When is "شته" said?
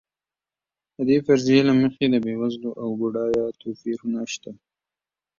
4.33-4.51